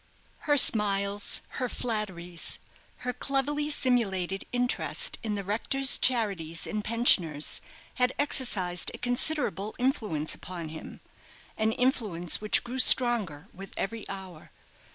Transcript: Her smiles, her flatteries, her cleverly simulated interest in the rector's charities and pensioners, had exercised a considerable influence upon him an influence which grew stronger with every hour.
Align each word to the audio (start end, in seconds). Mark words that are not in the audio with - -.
Her 0.49 0.57
smiles, 0.57 1.41
her 1.61 1.69
flatteries, 1.69 2.57
her 3.05 3.13
cleverly 3.13 3.69
simulated 3.69 4.45
interest 4.51 5.19
in 5.21 5.35
the 5.35 5.43
rector's 5.43 5.99
charities 5.99 6.65
and 6.65 6.83
pensioners, 6.83 7.61
had 7.93 8.15
exercised 8.17 8.89
a 8.95 8.97
considerable 8.97 9.75
influence 9.77 10.33
upon 10.33 10.69
him 10.69 11.01
an 11.55 11.71
influence 11.71 12.41
which 12.41 12.63
grew 12.63 12.79
stronger 12.79 13.47
with 13.53 13.73
every 13.77 14.09
hour. 14.09 14.49